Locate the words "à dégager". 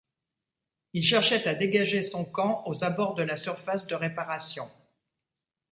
1.47-2.01